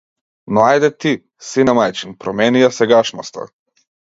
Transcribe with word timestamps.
Но 0.57 0.63
ајде 0.69 0.89
ти, 1.05 1.11
сине 1.49 1.77
мајчин, 1.81 2.17
промени 2.25 2.65
ја 2.67 2.73
сегашноста! 2.81 3.47